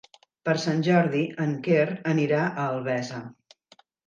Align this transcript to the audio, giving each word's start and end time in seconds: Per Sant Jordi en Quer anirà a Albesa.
Per 0.47 0.53
Sant 0.61 0.79
Jordi 0.87 1.21
en 1.45 1.53
Quer 1.67 1.83
anirà 2.15 2.41
a 2.49 2.65
Albesa. 2.71 3.23